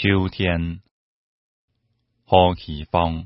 [0.00, 0.78] 秋天，
[2.24, 3.24] 何其芳。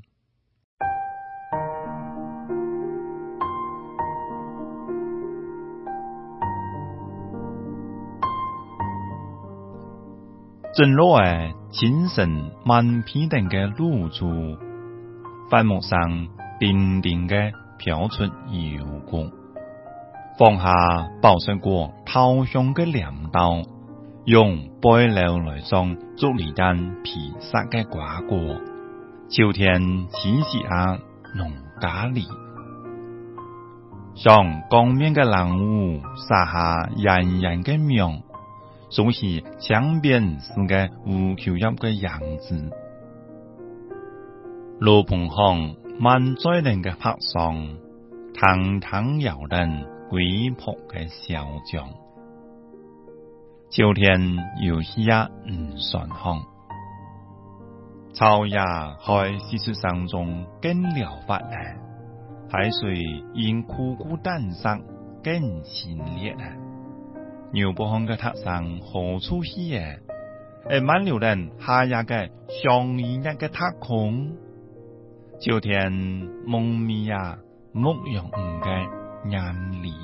[10.74, 14.58] 正落诶，清晨满片顶嘅露珠，
[15.50, 15.98] 帆木上
[16.58, 19.30] 叮叮嘅飘出油光，
[20.38, 23.60] 放下包上过头香嘅镰刀，
[24.24, 28.38] 用背篓来装竹里间皮杀嘅瓜果。
[29.28, 29.80] 秋天
[30.12, 30.98] 天气啊，
[31.34, 32.24] 农家里，
[34.14, 38.12] 上光面嘅蓝雾洒下艳艳嘅苗。
[38.90, 42.70] 总是江边是个无求入个样子，
[44.78, 47.76] 罗棚巷满载人嘅拍上，
[48.34, 51.88] 堂堂摇人归仆嘅小将。
[53.74, 55.00] 秋天有些
[55.50, 56.42] 唔算风，
[58.12, 61.56] 草叶开始树上中更了发咧，
[62.50, 63.02] 海水
[63.32, 64.78] 因枯骨淡 sắc
[65.24, 66.36] 更清冽咧。
[67.54, 70.00] 牛伯巷个塔上何处去耶？
[70.68, 74.36] 诶，满流人下一个上一日嘅塔空，
[75.40, 75.90] 秋天
[76.46, 77.38] 蒙米呀，
[77.72, 78.30] 牧羊
[78.60, 79.94] 嘅眼里。